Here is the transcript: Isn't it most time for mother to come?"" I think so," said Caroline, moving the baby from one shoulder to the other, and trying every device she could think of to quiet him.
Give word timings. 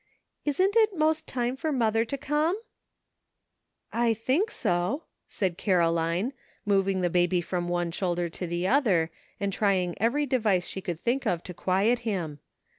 Isn't 0.45 0.75
it 0.75 0.97
most 0.97 1.27
time 1.27 1.55
for 1.55 1.71
mother 1.71 2.05
to 2.05 2.17
come?"" 2.17 2.59
I 4.07 4.15
think 4.15 4.49
so," 4.49 5.03
said 5.27 5.59
Caroline, 5.59 6.33
moving 6.65 7.01
the 7.01 7.09
baby 7.11 7.39
from 7.39 7.67
one 7.67 7.91
shoulder 7.91 8.27
to 8.27 8.47
the 8.47 8.65
other, 8.65 9.11
and 9.39 9.53
trying 9.53 9.93
every 10.01 10.25
device 10.25 10.65
she 10.65 10.81
could 10.81 10.99
think 10.99 11.27
of 11.27 11.43
to 11.43 11.53
quiet 11.53 11.99
him. 11.99 12.39